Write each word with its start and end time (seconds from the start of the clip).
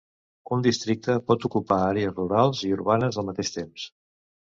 Un 0.55 0.61
districte 0.67 1.17
pot 1.27 1.45
ocupar 1.49 1.77
àrees 1.89 2.13
rurals 2.15 2.63
i 2.69 2.73
urbanes 2.79 3.21
al 3.23 3.29
mateix 3.29 3.53
temps. 3.59 3.85